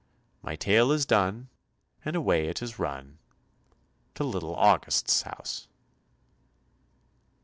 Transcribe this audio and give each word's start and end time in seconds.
My 0.41 0.55
tale 0.55 0.91
is 0.91 1.05
done, 1.05 1.49
And 2.03 2.15
away 2.15 2.47
it 2.47 2.57
has 2.57 2.79
run 2.79 3.19
To 4.15 4.23
little 4.23 4.55
August's 4.55 5.21
house. 5.21 5.67